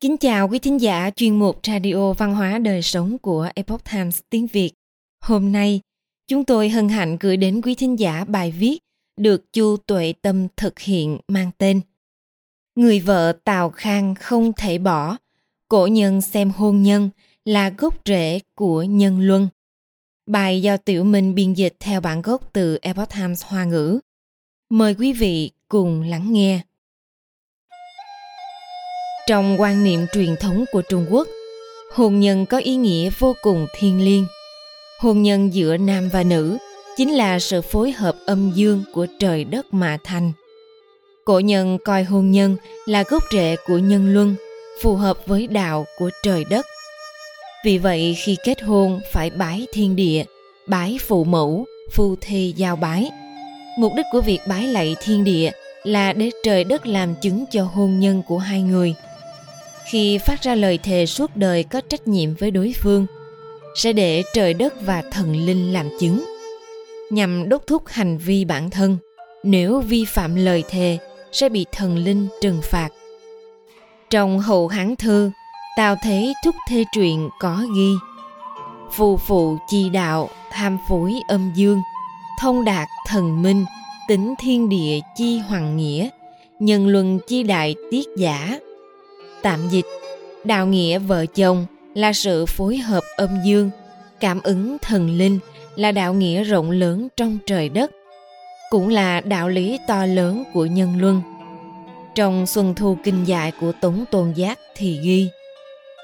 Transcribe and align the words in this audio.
Kính 0.00 0.16
chào 0.16 0.48
quý 0.48 0.58
thính 0.58 0.80
giả 0.80 1.10
chuyên 1.16 1.38
mục 1.38 1.60
Radio 1.66 2.12
Văn 2.12 2.34
hóa 2.34 2.58
Đời 2.58 2.82
Sống 2.82 3.18
của 3.18 3.48
Epoch 3.54 3.84
Times 3.92 4.20
tiếng 4.30 4.46
Việt. 4.46 4.72
Hôm 5.24 5.52
nay, 5.52 5.80
chúng 6.28 6.44
tôi 6.44 6.68
hân 6.68 6.88
hạnh 6.88 7.16
gửi 7.20 7.36
đến 7.36 7.60
quý 7.62 7.74
thính 7.74 7.98
giả 7.98 8.24
bài 8.24 8.50
viết 8.50 8.78
được 9.16 9.52
Chu 9.52 9.76
Tuệ 9.76 10.14
Tâm 10.22 10.46
thực 10.56 10.78
hiện 10.78 11.18
mang 11.28 11.50
tên 11.58 11.80
Người 12.74 13.00
vợ 13.00 13.32
Tào 13.44 13.70
Khang 13.70 14.14
không 14.14 14.52
thể 14.52 14.78
bỏ, 14.78 15.16
cổ 15.68 15.86
nhân 15.86 16.20
xem 16.20 16.50
hôn 16.50 16.82
nhân 16.82 17.10
là 17.44 17.70
gốc 17.78 17.94
rễ 18.04 18.40
của 18.54 18.82
nhân 18.82 19.20
luân. 19.20 19.48
Bài 20.26 20.62
do 20.62 20.76
Tiểu 20.76 21.04
Minh 21.04 21.34
biên 21.34 21.54
dịch 21.54 21.76
theo 21.80 22.00
bản 22.00 22.22
gốc 22.22 22.52
từ 22.52 22.78
Epoch 22.82 23.08
Times 23.14 23.44
Hoa 23.44 23.64
ngữ. 23.64 24.00
Mời 24.70 24.94
quý 24.94 25.12
vị 25.12 25.50
cùng 25.68 26.02
lắng 26.02 26.32
nghe. 26.32 26.60
Trong 29.30 29.60
quan 29.60 29.84
niệm 29.84 30.06
truyền 30.12 30.36
thống 30.36 30.64
của 30.72 30.82
Trung 30.82 31.06
Quốc, 31.10 31.28
hôn 31.94 32.20
nhân 32.20 32.46
có 32.46 32.58
ý 32.58 32.76
nghĩa 32.76 33.10
vô 33.18 33.36
cùng 33.42 33.66
thiêng 33.78 34.04
liêng. 34.04 34.26
Hôn 34.98 35.22
nhân 35.22 35.54
giữa 35.54 35.76
nam 35.76 36.08
và 36.12 36.22
nữ 36.22 36.58
chính 36.96 37.14
là 37.14 37.38
sự 37.38 37.62
phối 37.62 37.90
hợp 37.90 38.14
âm 38.26 38.52
dương 38.54 38.82
của 38.92 39.06
trời 39.18 39.44
đất 39.44 39.74
mà 39.74 39.98
thành. 40.04 40.32
Cổ 41.24 41.40
nhân 41.40 41.78
coi 41.84 42.04
hôn 42.04 42.30
nhân 42.30 42.56
là 42.86 43.04
gốc 43.08 43.22
rễ 43.32 43.56
của 43.66 43.78
nhân 43.78 44.14
luân, 44.14 44.34
phù 44.82 44.94
hợp 44.94 45.26
với 45.26 45.46
đạo 45.46 45.86
của 45.98 46.10
trời 46.22 46.44
đất. 46.50 46.66
Vì 47.64 47.78
vậy 47.78 48.16
khi 48.18 48.36
kết 48.44 48.62
hôn 48.62 49.00
phải 49.12 49.30
bái 49.30 49.66
thiên 49.72 49.96
địa, 49.96 50.24
bái 50.66 50.98
phụ 51.06 51.24
mẫu, 51.24 51.64
phu 51.92 52.16
thê 52.20 52.52
giao 52.56 52.76
bái. 52.76 53.10
Mục 53.78 53.92
đích 53.96 54.06
của 54.12 54.20
việc 54.20 54.40
bái 54.48 54.66
lạy 54.66 54.96
thiên 55.02 55.24
địa 55.24 55.50
là 55.82 56.12
để 56.12 56.30
trời 56.44 56.64
đất 56.64 56.86
làm 56.86 57.14
chứng 57.14 57.44
cho 57.50 57.64
hôn 57.64 58.00
nhân 58.00 58.22
của 58.28 58.38
hai 58.38 58.62
người– 58.62 58.94
khi 59.90 60.18
phát 60.18 60.42
ra 60.42 60.54
lời 60.54 60.78
thề 60.78 61.06
suốt 61.06 61.36
đời 61.36 61.64
có 61.64 61.80
trách 61.80 62.08
nhiệm 62.08 62.34
với 62.34 62.50
đối 62.50 62.74
phương, 62.82 63.06
sẽ 63.74 63.92
để 63.92 64.22
trời 64.34 64.54
đất 64.54 64.74
và 64.82 65.02
thần 65.12 65.46
linh 65.46 65.72
làm 65.72 65.88
chứng, 66.00 66.24
nhằm 67.10 67.48
đốc 67.48 67.66
thúc 67.66 67.82
hành 67.86 68.18
vi 68.18 68.44
bản 68.44 68.70
thân. 68.70 68.96
Nếu 69.42 69.80
vi 69.80 70.04
phạm 70.04 70.34
lời 70.34 70.64
thề, 70.70 70.98
sẽ 71.32 71.48
bị 71.48 71.66
thần 71.72 71.96
linh 71.96 72.28
trừng 72.40 72.60
phạt. 72.62 72.88
Trong 74.10 74.40
hậu 74.40 74.68
hán 74.68 74.96
thư 74.96 75.30
tào 75.76 75.96
thế 76.02 76.32
thúc 76.44 76.54
thê 76.68 76.84
truyện 76.92 77.28
có 77.40 77.62
ghi, 77.76 77.92
phù 78.92 79.16
phụ 79.16 79.56
chi 79.68 79.88
đạo, 79.88 80.28
tham 80.50 80.78
phối 80.88 81.14
âm 81.28 81.52
dương, 81.54 81.80
thông 82.40 82.64
đạt 82.64 82.88
thần 83.06 83.42
minh, 83.42 83.64
tính 84.08 84.34
thiên 84.38 84.68
địa 84.68 85.00
chi 85.16 85.38
hoàng 85.38 85.76
nghĩa, 85.76 86.08
nhân 86.58 86.88
luân 86.88 87.18
chi 87.28 87.42
đại 87.42 87.74
tiết 87.90 88.06
giả 88.18 88.58
Tạm 89.42 89.68
dịch, 89.70 89.86
đạo 90.44 90.66
nghĩa 90.66 90.98
vợ 90.98 91.26
chồng 91.26 91.66
là 91.94 92.12
sự 92.12 92.46
phối 92.46 92.76
hợp 92.76 93.04
âm 93.16 93.28
dương, 93.44 93.70
cảm 94.20 94.40
ứng 94.42 94.78
thần 94.78 95.18
linh 95.18 95.38
là 95.76 95.92
đạo 95.92 96.14
nghĩa 96.14 96.44
rộng 96.44 96.70
lớn 96.70 97.08
trong 97.16 97.38
trời 97.46 97.68
đất, 97.68 97.90
cũng 98.70 98.88
là 98.88 99.20
đạo 99.20 99.48
lý 99.48 99.78
to 99.88 100.06
lớn 100.06 100.44
của 100.52 100.66
nhân 100.66 101.00
luân. 101.00 101.22
Trong 102.14 102.46
Xuân 102.46 102.74
Thu 102.74 102.96
Kinh 103.04 103.24
Dạy 103.24 103.52
của 103.60 103.72
Tống 103.80 104.04
Tôn 104.10 104.32
Giác 104.32 104.58
thì 104.76 105.00
ghi 105.02 105.28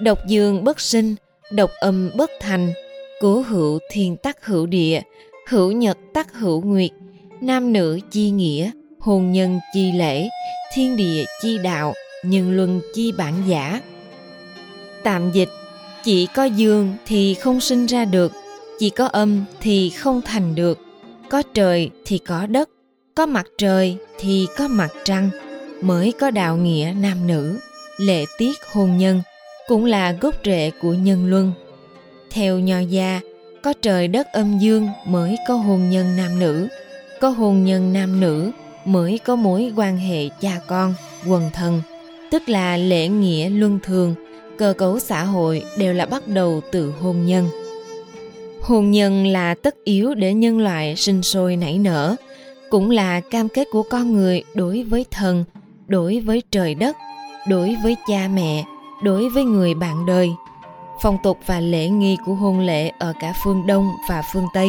Độc 0.01 0.19
dương 0.27 0.65
bất 0.65 0.81
sinh, 0.81 1.15
độc 1.51 1.71
âm 1.81 2.11
bất 2.17 2.31
thành, 2.41 2.73
cố 3.21 3.41
hữu 3.41 3.79
thiên 3.91 4.17
tắc 4.17 4.47
hữu 4.47 4.67
địa, 4.67 5.01
hữu 5.49 5.73
nhật 5.73 5.99
tắc 6.15 6.35
hữu 6.35 6.61
nguyệt, 6.63 6.91
nam 7.41 7.73
nữ 7.73 8.01
chi 8.11 8.31
nghĩa, 8.31 8.71
hôn 9.01 9.33
nhân 9.33 9.61
chi 9.75 9.93
lễ, 9.93 10.29
thiên 10.75 10.97
địa 10.97 11.25
chi 11.43 11.59
đạo, 11.59 11.95
nhân 12.31 12.57
luân 12.57 12.81
chi 12.95 13.13
bản 13.13 13.35
giả. 13.47 13.81
Tạm 15.03 15.33
dịch, 15.33 15.49
chỉ 16.05 16.27
có 16.27 16.45
dương 16.45 16.95
thì 17.07 17.35
không 17.35 17.61
sinh 17.61 17.87
ra 17.87 18.05
được, 18.05 18.33
chỉ 18.79 18.91
có 18.91 19.07
âm 19.07 19.45
thì 19.61 19.91
không 19.91 20.23
thành 20.23 20.55
được. 20.55 20.79
Có 21.31 21.43
trời 21.55 21.91
thì 22.05 22.19
có 22.19 22.47
đất, 22.47 22.69
có 23.15 23.27
mặt 23.27 23.47
trời 23.59 23.97
thì 24.19 24.47
có 24.57 24.69
mặt 24.69 24.91
trăng, 25.05 25.31
mới 25.83 26.13
có 26.21 26.31
đạo 26.31 26.57
nghĩa 26.57 26.95
nam 27.01 27.27
nữ, 27.27 27.59
lệ 27.99 28.25
tiết 28.39 28.59
hôn 28.73 28.99
nhân, 28.99 29.23
cũng 29.69 29.85
là 29.85 30.13
gốc 30.13 30.35
rễ 30.45 30.71
của 30.81 30.95
nhân 30.95 31.27
luân. 31.27 31.53
Theo 32.31 32.59
nho 32.59 32.79
gia, 32.79 33.21
có 33.63 33.73
trời 33.83 34.09
đất 34.09 34.27
âm 34.33 34.59
dương 34.59 34.89
mới 35.07 35.37
có 35.49 35.55
hôn 35.55 35.91
nhân 35.91 36.17
nam 36.17 36.39
nữ, 36.39 36.69
có 37.21 37.29
hôn 37.29 37.65
nhân 37.65 37.93
nam 37.93 38.21
nữ 38.21 38.51
mới 38.85 39.21
có 39.25 39.37
mối 39.37 39.73
quan 39.77 39.99
hệ 39.99 40.29
cha 40.41 40.61
con, 40.67 40.95
quần 41.27 41.51
thần 41.53 41.83
tức 42.31 42.49
là 42.49 42.77
lễ 42.77 43.09
nghĩa 43.09 43.49
luân 43.49 43.79
thường, 43.83 44.15
cơ 44.59 44.75
cấu 44.79 44.99
xã 44.99 45.25
hội 45.25 45.63
đều 45.79 45.95
là 45.95 46.07
bắt 46.07 46.29
đầu 46.29 46.61
từ 46.73 46.91
hôn 47.01 47.27
nhân. 47.27 47.49
Hôn 48.63 48.91
nhân 48.91 49.27
là 49.27 49.55
tất 49.55 49.75
yếu 49.85 50.15
để 50.15 50.35
nhân 50.35 50.59
loại 50.59 50.97
sinh 50.97 51.23
sôi 51.23 51.57
nảy 51.57 51.79
nở, 51.79 52.17
cũng 52.71 52.91
là 52.91 53.21
cam 53.21 53.49
kết 53.49 53.69
của 53.73 53.83
con 53.83 54.13
người 54.13 54.45
đối 54.55 54.83
với 54.83 55.05
thần, 55.11 55.45
đối 55.87 56.21
với 56.21 56.43
trời 56.51 56.75
đất, 56.75 56.97
đối 57.49 57.77
với 57.83 57.97
cha 58.09 58.29
mẹ, 58.35 58.65
đối 59.03 59.29
với 59.29 59.45
người 59.45 59.75
bạn 59.75 60.07
đời. 60.07 60.31
Phong 61.03 61.19
tục 61.23 61.39
và 61.47 61.61
lễ 61.61 61.89
nghi 61.89 62.17
của 62.27 62.35
hôn 62.35 62.61
lễ 62.61 62.91
ở 62.99 63.13
cả 63.21 63.35
phương 63.45 63.67
Đông 63.67 63.91
và 64.09 64.23
phương 64.33 64.47
Tây 64.55 64.69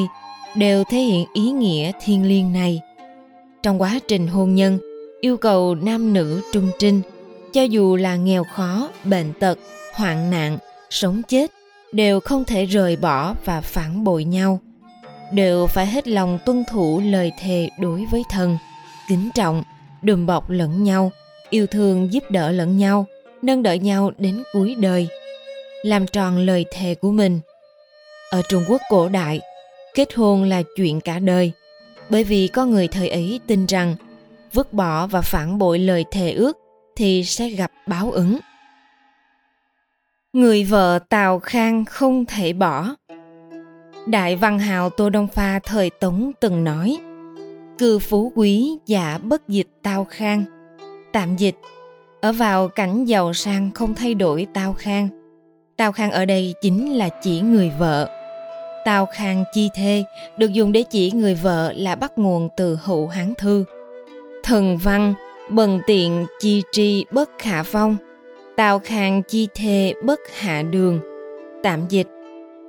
đều 0.56 0.84
thể 0.84 0.98
hiện 0.98 1.26
ý 1.34 1.52
nghĩa 1.52 1.92
thiêng 2.06 2.28
liêng 2.28 2.54
này. 2.54 2.82
Trong 3.64 3.82
quá 3.82 4.00
trình 4.08 4.28
hôn 4.28 4.56
nhân, 4.56 4.80
yêu 5.22 5.38
cầu 5.38 5.76
nam 5.76 6.14
nữ 6.14 6.42
trung 6.54 6.70
trinh– 6.80 7.02
cho 7.58 7.64
dù 7.64 7.96
là 7.96 8.16
nghèo 8.16 8.44
khó, 8.44 8.90
bệnh 9.04 9.34
tật, 9.34 9.60
hoạn 9.94 10.32
nạn, 10.32 10.58
sống 10.90 11.22
chết, 11.28 11.52
đều 11.92 12.20
không 12.20 12.46
thể 12.46 12.66
rời 12.66 12.96
bỏ 12.96 13.36
và 13.46 13.62
phản 13.62 14.04
bội 14.04 14.24
nhau. 14.24 14.60
Đều 15.32 15.68
phải 15.68 15.88
hết 15.88 16.08
lòng 16.08 16.40
tuân 16.46 16.64
thủ 16.72 17.02
lời 17.06 17.32
thề 17.40 17.70
đối 17.80 18.06
với 18.12 18.24
thần 18.30 18.58
kính 19.10 19.30
trọng, 19.36 19.64
đùm 20.02 20.26
bọc 20.26 20.50
lẫn 20.50 20.84
nhau, 20.84 21.12
yêu 21.50 21.68
thương 21.68 22.14
giúp 22.14 22.24
đỡ 22.30 22.52
lẫn 22.52 22.78
nhau, 22.78 23.06
nâng 23.42 23.64
đỡ 23.64 23.74
nhau 23.74 24.12
đến 24.18 24.44
cuối 24.54 24.76
đời. 24.76 25.08
Làm 25.84 26.08
tròn 26.08 26.38
lời 26.38 26.66
thề 26.72 26.96
của 26.96 27.12
mình. 27.12 27.40
Ở 28.30 28.42
trung 28.50 28.64
quốc 28.70 28.82
cổ 28.90 29.10
đại, 29.10 29.42
kết 29.94 30.14
hôn 30.16 30.44
là 30.44 30.64
chuyện 30.76 31.02
cả 31.02 31.20
đời, 31.20 31.52
bởi 32.10 32.24
vì 32.24 32.48
có 32.48 32.66
người 32.66 32.88
thời 32.88 33.10
ấy 33.10 33.40
tin 33.48 33.66
rằng 33.66 33.96
vứt 34.54 34.74
bỏ 34.74 35.08
và 35.08 35.22
phản 35.22 35.58
bội 35.58 35.80
lời 35.80 36.06
thề 36.12 36.32
ước 36.32 36.58
thì 36.98 37.24
sẽ 37.24 37.50
gặp 37.50 37.72
báo 37.88 38.12
ứng. 38.12 38.38
Người 40.34 40.64
vợ 40.64 41.00
Tào 41.10 41.40
Khang 41.40 41.86
không 41.86 42.26
thể 42.26 42.54
bỏ. 42.54 42.96
Đại 44.06 44.36
văn 44.36 44.60
hào 44.60 44.90
Tô 44.90 45.10
Đông 45.10 45.28
Pha 45.28 45.60
thời 45.60 45.90
Tống 45.90 46.32
từng 46.40 46.64
nói, 46.64 46.98
Cư 47.78 48.00
phú 48.00 48.32
quý 48.36 48.78
giả 48.86 49.18
bất 49.24 49.48
dịch 49.48 49.68
Tào 49.84 50.06
Khang 50.06 50.44
Tạm 51.14 51.36
dịch, 51.36 51.56
Ở 52.22 52.32
vào 52.32 52.68
cảnh 52.68 53.06
giàu 53.06 53.34
sang 53.34 53.72
không 53.72 53.96
thay 53.96 54.14
đổi 54.14 54.48
Tào 54.54 54.74
Khang 54.74 55.10
Tào 55.78 55.92
Khang 55.92 56.12
ở 56.12 56.26
đây 56.26 56.54
chính 56.62 56.94
là 56.94 57.10
chỉ 57.22 57.42
người 57.42 57.72
vợ 57.80 58.10
Tào 58.86 59.06
Khang 59.06 59.44
chi 59.54 59.70
thê, 59.74 60.04
được 60.38 60.54
dùng 60.54 60.72
để 60.72 60.84
chỉ 60.84 61.12
người 61.12 61.36
vợ 61.36 61.74
là 61.76 61.96
bắt 61.96 62.18
nguồn 62.18 62.50
từ 62.58 62.76
hậu 62.76 63.08
hán 63.08 63.34
thư. 63.38 63.64
Thần 64.44 64.78
văn 64.78 65.14
bần 65.50 65.80
tiện 65.88 66.26
chi 66.40 66.64
tri 66.72 67.06
bất 67.12 67.30
khả 67.40 67.64
phong, 67.64 67.98
tào 68.56 68.80
khang 68.80 69.24
chi 69.24 69.48
thê 69.56 69.94
bất 70.04 70.20
hạ 70.40 70.62
đường. 70.62 71.00
Tạm 71.64 71.88
dịch, 71.90 72.08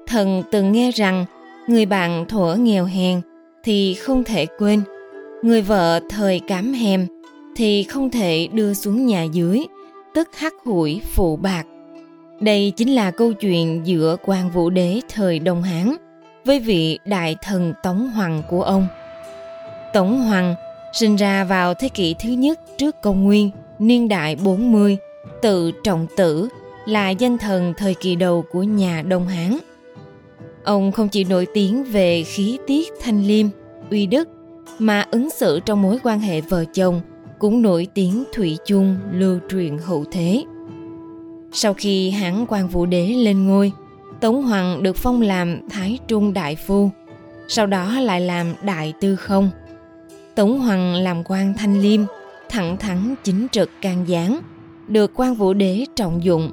thần 0.06 0.43
từng 0.50 0.72
nghe 0.72 0.91
rằng, 0.91 1.25
người 1.67 1.87
bạn 1.87 2.27
thuở 2.28 2.55
nghèo 2.55 2.84
hèn 2.84 3.21
thì 3.65 3.94
không 3.94 4.25
thể 4.25 4.47
quên. 4.59 4.83
Người 5.43 5.62
vợ 5.62 6.00
thời 6.11 6.41
cám 6.49 6.73
hèm 6.73 7.06
thì 7.56 7.82
không 7.82 8.11
thể 8.11 8.49
đưa 8.52 8.75
xuống 8.75 9.06
nhà 9.06 9.23
dưới, 9.23 9.67
tức 10.14 10.29
hắc 10.37 10.52
hủi 10.64 11.00
phụ 11.14 11.37
bạc. 11.37 11.67
Đây 12.41 12.73
chính 12.76 12.94
là 12.94 13.11
câu 13.11 13.32
chuyện 13.32 13.81
giữa 13.85 14.17
quan 14.25 14.50
vũ 14.50 14.70
đế 14.70 15.00
thời 15.08 15.38
đông 15.38 15.62
hán 15.62 15.97
với 16.44 16.61
vị 16.61 16.99
đại 17.05 17.37
thần 17.43 17.75
tống 17.82 18.11
hoàng 18.11 18.43
của 18.49 18.62
ông. 18.62 18.87
Tống 19.93 20.20
hoàng 20.20 20.55
sinh 20.93 21.17
ra 21.17 21.44
vào 21.44 21.75
thế 21.75 21.88
kỷ 21.88 22.14
thứ 22.14 22.31
nhất 22.31 22.61
trước 22.76 22.96
công 23.02 23.25
nguyên, 23.25 23.50
niên 23.79 24.08
đại 24.08 24.37
40, 24.37 24.96
tự 25.43 25.70
trọng 25.85 26.06
tử 26.17 26.49
là 26.87 27.11
danh 27.11 27.38
thần 27.38 27.75
thời 27.76 27.94
kỳ 27.94 28.14
đầu 28.14 28.44
của 28.50 28.62
nhà 28.62 29.02
Đông 29.02 29.29
Hán. 29.29 29.58
Ông 30.64 30.93
không 30.93 31.08
chỉ 31.08 31.25
nổi 31.25 31.46
tiếng 31.55 31.85
về 31.85 32.23
khí 32.23 32.58
tiết 32.67 32.93
thanh 33.00 33.26
liêm, 33.26 33.46
uy 33.90 34.06
đức, 34.06 34.29
mà 34.79 35.05
ứng 35.11 35.31
xử 35.31 35.61
trong 35.61 35.82
mối 35.82 35.99
quan 36.02 36.20
hệ 36.20 36.40
vợ 36.40 36.64
chồng 36.75 37.00
cũng 37.38 37.62
nổi 37.62 37.87
tiếng 37.94 38.25
thủy 38.35 38.58
chung 38.67 38.96
lưu 39.12 39.38
truyền 39.50 39.79
hậu 39.79 40.05
thế. 40.12 40.44
Sau 41.52 41.75
khi 41.75 42.11
hãn 42.11 42.46
quan 42.49 42.69
vũ 42.69 42.87
đế 42.87 43.06
lên 43.06 43.46
ngôi, 43.46 43.73
Tống 44.20 44.43
Hoàng 44.43 44.82
được 44.82 44.96
phong 44.96 45.23
làm 45.23 45.69
Thái 45.70 45.99
Trung 46.08 46.32
Đại 46.32 46.56
Phu, 46.56 46.90
sau 47.49 47.67
đó 47.67 48.00
lại 48.00 48.20
làm 48.20 48.55
Đại 48.62 48.93
Tư 49.00 49.17
Không– 49.17 49.50
Tống 50.38 50.61
Hoàng 50.61 50.94
làm 50.94 51.23
quan 51.25 51.55
thanh 51.55 51.81
liêm, 51.81 52.00
thẳng 52.49 52.76
thắn 52.76 53.14
chính 53.25 53.46
trực 53.52 53.70
can 53.82 54.08
gián, 54.08 54.40
được 54.88 55.12
quan 55.14 55.35
vũ 55.35 55.55
đế 55.55 55.85
trọng 55.96 56.25
dụng, 56.25 56.50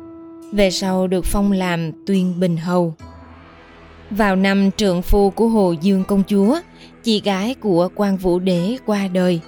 về 0.52 0.72
sau 0.72 1.08
được 1.08 1.26
phong 1.26 1.52
làm 1.52 1.92
tuyên 2.06 2.40
bình 2.40 2.58
hầu. 2.58 2.94
Vào 4.10 4.36
năm 4.36 4.72
trượng 4.72 5.02
phu 5.02 5.30
của 5.30 5.48
Hồ 5.48 5.72
Dương 5.72 6.04
công 6.04 6.24
chúa, 6.28 6.60
chị 7.04 7.22
gái 7.22 7.56
của 7.56 7.90
quan 7.96 8.18
vũ 8.18 8.40
đế 8.40 8.78
qua 8.86 9.08
đời. 9.08 9.40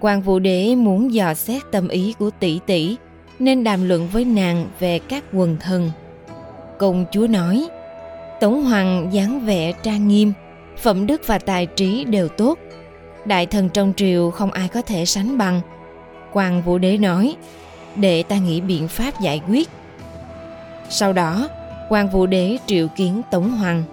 Quan 0.00 0.22
vũ 0.22 0.38
đế 0.38 0.74
muốn 0.74 1.14
dò 1.14 1.34
xét 1.34 1.62
tâm 1.70 1.88
ý 1.88 2.14
của 2.18 2.30
tỷ 2.30 2.60
tỷ, 2.66 2.96
nên 3.38 3.64
đàm 3.64 3.88
luận 3.88 4.08
với 4.12 4.24
nàng 4.24 4.66
về 4.80 4.98
các 4.98 5.24
quần 5.32 5.56
thần. 5.60 5.90
Công 6.78 7.04
chúa 7.12 7.26
nói, 7.26 7.68
Tống 8.40 8.64
Hoàng 8.64 9.08
dáng 9.12 9.40
vẻ 9.46 9.72
trang 9.72 10.08
nghiêm, 10.08 10.32
phẩm 10.78 11.06
đức 11.06 11.20
và 11.26 11.38
tài 11.38 11.66
trí 11.66 12.04
đều 12.04 12.28
tốt. 12.28 12.58
Đại 13.24 13.46
thần 13.46 13.68
trong 13.68 13.92
triều 13.96 14.30
không 14.30 14.52
ai 14.52 14.68
có 14.68 14.82
thể 14.82 15.04
sánh 15.04 15.38
bằng. 15.38 15.60
Quan 16.32 16.62
Vũ 16.62 16.78
Đế 16.78 16.98
nói, 16.98 17.36
để 17.96 18.22
ta 18.22 18.36
nghĩ 18.36 18.60
biện 18.60 18.88
pháp 18.88 19.20
giải 19.20 19.40
quyết. 19.48 19.68
Sau 20.88 21.12
đó, 21.12 21.48
quan 21.88 22.10
Vũ 22.10 22.26
Đế 22.26 22.58
triệu 22.66 22.88
kiến 22.88 23.22
Tống 23.30 23.50
Hoàng, 23.50 23.84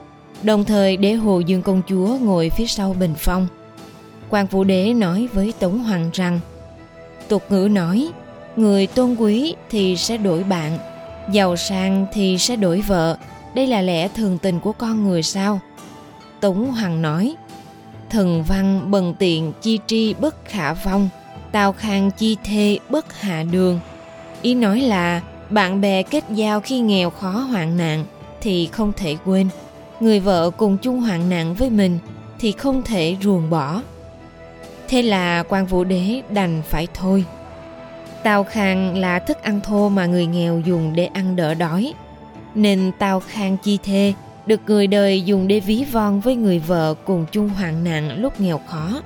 đồng 0.43 0.65
thời 0.65 0.97
đế 0.97 1.13
Hồ 1.13 1.39
Dương 1.39 1.61
Công 1.61 1.81
Chúa 1.87 2.17
ngồi 2.21 2.49
phía 2.49 2.67
sau 2.67 2.95
bình 2.99 3.13
phong. 3.17 3.47
Quan 4.29 4.45
Vũ 4.45 4.63
Đế 4.63 4.93
nói 4.93 5.27
với 5.33 5.53
Tống 5.59 5.79
Hoàng 5.79 6.09
rằng, 6.13 6.39
tục 7.27 7.43
ngữ 7.49 7.67
nói, 7.71 8.09
người 8.55 8.87
tôn 8.87 9.15
quý 9.15 9.55
thì 9.69 9.95
sẽ 9.95 10.17
đổi 10.17 10.43
bạn, 10.43 10.77
giàu 11.31 11.55
sang 11.55 12.05
thì 12.13 12.37
sẽ 12.37 12.55
đổi 12.55 12.81
vợ, 12.81 13.17
đây 13.55 13.67
là 13.67 13.81
lẽ 13.81 14.07
thường 14.07 14.37
tình 14.37 14.59
của 14.59 14.71
con 14.71 15.03
người 15.03 15.23
sao 15.23 15.59
tống 16.39 16.71
hoàng 16.71 17.01
nói 17.01 17.35
thần 18.09 18.43
văn 18.43 18.91
bần 18.91 19.13
tiện 19.19 19.53
chi 19.61 19.79
tri 19.87 20.13
bất 20.13 20.45
khả 20.45 20.73
vong 20.73 21.09
tào 21.51 21.73
khang 21.73 22.11
chi 22.11 22.37
thê 22.43 22.77
bất 22.89 23.21
hạ 23.21 23.43
đường. 23.51 23.79
Ý 24.41 24.55
nói 24.55 24.81
là, 24.81 25.21
bạn 25.49 25.81
bè 25.81 26.03
kết 26.03 26.23
giao 26.29 26.61
khi 26.61 26.79
nghèo 26.79 27.09
khó 27.09 27.29
hoạn 27.29 27.77
nạn 27.77 28.05
thì 28.41 28.67
không 28.67 28.93
thể 28.93 29.15
quên. 29.25 29.49
Người 29.99 30.19
vợ 30.19 30.49
cùng 30.57 30.77
chung 30.77 30.99
hoạn 30.99 31.29
nạn 31.29 31.53
với 31.53 31.69
mình 31.69 31.99
thì 32.39 32.51
không 32.51 32.83
thể 32.83 33.17
ruồng 33.21 33.49
bỏ. 33.49 33.81
Thế 34.87 35.01
là 35.01 35.43
quan 35.49 35.65
vũ 35.65 35.83
đế 35.83 36.21
đành 36.29 36.61
phải 36.69 36.87
thôi. 36.93 37.25
Tào 38.23 38.43
khang 38.43 38.97
là 38.97 39.19
thức 39.19 39.43
ăn 39.43 39.61
thô 39.61 39.89
mà 39.89 40.05
người 40.05 40.25
nghèo 40.25 40.59
dùng 40.59 40.95
để 40.95 41.05
ăn 41.05 41.35
đỡ 41.35 41.53
đói, 41.53 41.93
nên 42.55 42.91
tào 42.99 43.19
khang 43.19 43.57
chi 43.63 43.77
thê 43.83 44.13
được 44.49 44.61
người 44.67 44.87
đời 44.87 45.21
dùng 45.21 45.47
để 45.47 45.59
ví 45.59 45.85
von 45.91 46.19
với 46.19 46.35
người 46.35 46.59
vợ 46.59 46.95
cùng 47.05 47.25
chung 47.31 47.49
hoạn 47.49 47.83
nạn 47.83 48.21
lúc 48.21 48.39
nghèo 48.39 48.57
khó. 48.57 49.01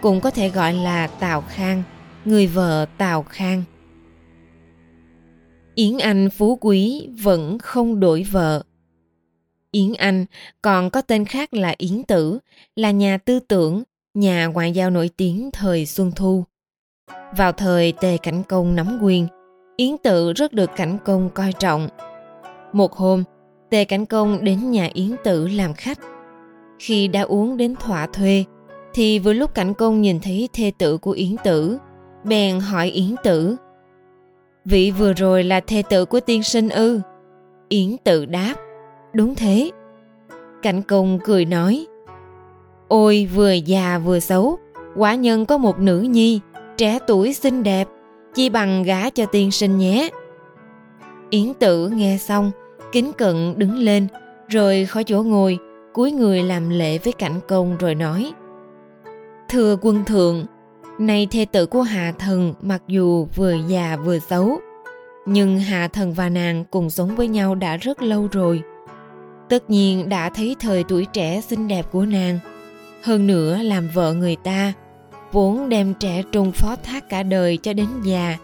Cũng 0.00 0.20
có 0.20 0.30
thể 0.30 0.48
gọi 0.48 0.72
là 0.72 1.06
tào 1.06 1.44
khang 1.48 1.82
người 2.24 2.46
vợ 2.46 2.86
tào 2.98 3.22
khang. 3.22 3.62
Yến 5.74 5.98
anh 5.98 6.30
phú 6.30 6.58
quý 6.60 7.08
vẫn 7.22 7.58
không 7.58 8.00
đổi 8.00 8.22
vợ. 8.22 8.62
Yến 9.70 9.92
anh 9.98 10.26
còn 10.62 10.90
có 10.90 11.00
tên 11.00 11.24
khác 11.24 11.54
là 11.54 11.74
yến 11.78 12.02
tử 12.02 12.38
là 12.76 12.90
nhà 12.90 13.18
tư 13.18 13.40
tưởng 13.40 13.82
nhà 14.14 14.46
ngoại 14.46 14.72
giao 14.72 14.90
nổi 14.90 15.10
tiếng 15.16 15.50
thời 15.52 15.86
xuân 15.86 16.12
thu. 16.16 16.44
Vào 17.36 17.52
thời 17.52 17.92
tề 17.92 18.16
cảnh 18.16 18.42
công 18.42 18.74
nắm 18.74 18.98
quyền 19.02 19.26
yến 19.76 19.96
Tử 20.04 20.32
rất 20.32 20.52
được 20.52 20.70
cảnh 20.76 20.98
công 21.04 21.30
coi 21.34 21.52
trọng. 21.52 21.88
Một 22.72 22.92
hôm, 22.92 23.24
Tề 23.70 23.84
Cảnh 23.84 24.06
Công 24.06 24.44
đến 24.44 24.70
nhà 24.70 24.88
Yến 24.92 25.10
Tử 25.24 25.48
làm 25.48 25.74
khách. 25.74 25.98
Khi 26.78 27.08
đã 27.08 27.22
uống 27.22 27.56
đến 27.56 27.74
thỏa 27.80 28.06
thuê, 28.06 28.44
thì 28.94 29.18
vừa 29.18 29.32
lúc 29.32 29.54
Cảnh 29.54 29.74
Công 29.74 30.02
nhìn 30.02 30.20
thấy 30.20 30.48
thê 30.52 30.72
tử 30.78 30.98
của 30.98 31.10
Yến 31.10 31.36
Tử, 31.44 31.78
bèn 32.24 32.60
hỏi 32.60 32.88
Yến 32.88 33.14
Tử. 33.24 33.56
Vị 34.64 34.90
vừa 34.90 35.12
rồi 35.12 35.44
là 35.44 35.60
thê 35.60 35.82
tử 35.90 36.04
của 36.04 36.20
tiên 36.20 36.42
sinh 36.42 36.68
ư? 36.68 37.00
Yến 37.68 37.96
Tử 38.04 38.26
đáp, 38.26 38.54
đúng 39.12 39.34
thế. 39.34 39.70
Cảnh 40.62 40.82
Công 40.82 41.18
cười 41.24 41.44
nói, 41.44 41.86
Ôi 42.88 43.28
vừa 43.34 43.52
già 43.52 43.98
vừa 43.98 44.20
xấu, 44.20 44.58
quả 44.96 45.14
nhân 45.14 45.46
có 45.46 45.58
một 45.58 45.78
nữ 45.78 46.00
nhi, 46.00 46.40
trẻ 46.76 46.98
tuổi 47.06 47.34
xinh 47.34 47.62
đẹp, 47.62 47.88
chi 48.34 48.48
bằng 48.48 48.82
gả 48.82 49.10
cho 49.10 49.26
tiên 49.26 49.50
sinh 49.50 49.78
nhé. 49.78 50.10
Yến 51.30 51.54
Tử 51.54 51.88
nghe 51.88 52.16
xong, 52.20 52.50
kính 52.92 53.12
cận 53.12 53.54
đứng 53.58 53.78
lên, 53.78 54.06
rồi 54.48 54.84
khỏi 54.84 55.04
chỗ 55.04 55.22
ngồi, 55.22 55.58
cúi 55.92 56.12
người 56.12 56.42
làm 56.42 56.70
lễ 56.70 56.98
với 56.98 57.12
cảnh 57.12 57.40
công 57.48 57.76
rồi 57.76 57.94
nói 57.94 58.32
Thưa 59.48 59.76
quân 59.82 60.04
thượng, 60.04 60.46
nay 60.98 61.28
thê 61.30 61.44
tử 61.44 61.66
của 61.66 61.82
Hạ 61.82 62.12
Thần 62.18 62.54
mặc 62.60 62.82
dù 62.88 63.28
vừa 63.36 63.54
già 63.68 63.96
vừa 63.96 64.18
xấu, 64.18 64.60
nhưng 65.26 65.58
Hạ 65.58 65.88
Thần 65.88 66.12
và 66.12 66.28
nàng 66.28 66.64
cùng 66.70 66.90
sống 66.90 67.16
với 67.16 67.28
nhau 67.28 67.54
đã 67.54 67.76
rất 67.76 68.02
lâu 68.02 68.28
rồi. 68.32 68.62
Tất 69.48 69.70
nhiên 69.70 70.08
đã 70.08 70.30
thấy 70.30 70.56
thời 70.60 70.84
tuổi 70.84 71.04
trẻ 71.04 71.40
xinh 71.40 71.68
đẹp 71.68 71.86
của 71.92 72.06
nàng. 72.06 72.38
Hơn 73.02 73.26
nữa 73.26 73.58
làm 73.62 73.88
vợ 73.94 74.14
người 74.14 74.36
ta, 74.36 74.72
vốn 75.32 75.68
đem 75.68 75.94
trẻ 75.94 76.22
trung 76.32 76.52
phó 76.52 76.76
thác 76.76 77.08
cả 77.08 77.22
đời 77.22 77.56
cho 77.56 77.72
đến 77.72 77.88
già, 78.04 78.36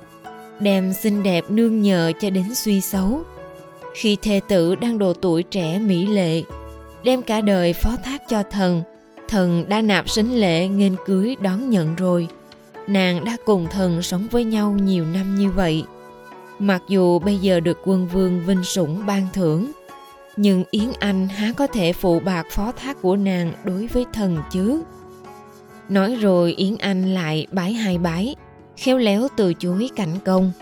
đem 0.61 0.93
xinh 0.93 1.23
đẹp 1.23 1.45
nương 1.49 1.83
nhờ 1.83 2.13
cho 2.21 2.31
đến 2.31 2.55
suy 2.55 2.81
xấu 2.81 3.23
khi 3.95 4.17
thê 4.23 4.41
tử 4.49 4.75
đang 4.75 4.99
độ 4.99 5.13
tuổi 5.13 5.43
trẻ 5.43 5.79
mỹ 5.79 6.07
lệ, 6.07 6.43
đem 7.05 7.23
cả 7.23 7.41
đời 7.41 7.73
phó 7.73 7.97
thác 8.05 8.23
cho 8.29 8.43
thần. 8.51 8.83
Thần 9.29 9.65
đã 9.69 9.81
nạp 9.83 10.11
sính 10.11 10.41
lễ 10.41 10.69
nghênh 10.69 10.93
cưới 11.07 11.37
đón 11.41 11.71
nhận 11.71 11.95
rồi. 11.95 12.29
Nàng 12.87 13.25
đã 13.25 13.37
cùng 13.45 13.67
thần 13.71 14.03
sống 14.03 14.27
với 14.31 14.45
nhau 14.45 14.77
nhiều 14.83 15.05
năm 15.05 15.35
như 15.35 15.51
vậy. 15.51 15.85
Mặc 16.59 16.83
dù 16.89 17.19
bây 17.19 17.39
giờ 17.39 17.61
được 17.61 17.79
quân 17.85 18.09
vương 18.13 18.41
vinh 18.47 18.65
sủng 18.65 19.07
ban 19.07 19.27
thưởng, 19.33 19.73
nhưng 20.37 20.65
yến 20.71 20.93
anh 20.99 21.29
há 21.29 21.53
có 21.57 21.67
thể 21.67 21.93
phụ 21.93 22.21
bạc 22.21 22.47
phó 22.51 22.73
thác 22.73 23.03
của 23.03 23.17
nàng 23.17 23.53
đối 23.65 23.87
với 23.87 24.05
thần 24.13 24.39
chứ? 24.53 24.83
Nói 25.89 26.15
rồi 26.15 26.53
yến 26.53 26.77
anh 26.77 27.15
lại 27.15 27.47
bái 27.53 27.73
hai 27.73 27.99
bái, 27.99 28.35
khéo 28.77 28.99
léo 28.99 29.29
từ 29.37 29.55
chối 29.55 29.91
cảnh 29.97 30.19
công. 30.25 30.53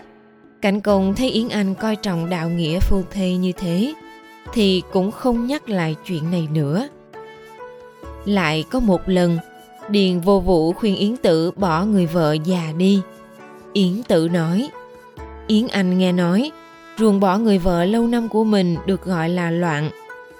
Cảnh 0.61 0.81
công 0.81 1.15
thấy 1.15 1.29
Yến 1.29 1.49
Anh 1.49 1.75
coi 1.75 1.95
trọng 1.95 2.29
đạo 2.29 2.49
nghĩa 2.49 2.79
phu 2.79 3.01
thê 3.11 3.31
như 3.31 3.51
thế, 3.51 3.93
thì 4.53 4.81
cũng 4.91 5.11
không 5.11 5.47
nhắc 5.47 5.69
lại 5.69 5.95
chuyện 6.05 6.31
này 6.31 6.47
nữa. 6.51 6.87
Lại 8.25 8.63
có 8.71 8.79
một 8.79 9.01
lần, 9.09 9.37
Điền 9.89 10.19
vô 10.19 10.39
vũ 10.39 10.73
khuyên 10.73 10.95
Yến 10.95 11.17
Tử 11.17 11.51
bỏ 11.51 11.85
người 11.85 12.05
vợ 12.05 12.35
già 12.45 12.73
đi. 12.77 13.01
Yến 13.73 14.03
Tử 14.07 14.29
nói, 14.33 14.69
Yến 15.47 15.67
Anh 15.67 15.97
nghe 15.97 16.11
nói, 16.11 16.51
ruồng 16.97 17.19
bỏ 17.19 17.37
người 17.37 17.57
vợ 17.57 17.85
lâu 17.85 18.07
năm 18.07 18.29
của 18.29 18.43
mình 18.43 18.77
được 18.85 19.03
gọi 19.05 19.29
là 19.29 19.51
loạn, 19.51 19.89